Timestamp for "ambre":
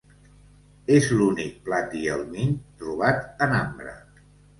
3.59-3.95